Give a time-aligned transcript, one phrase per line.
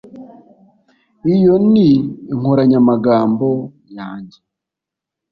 [1.33, 1.89] iyo ni
[2.33, 3.47] inkoranyamagambo
[3.97, 4.39] yanjye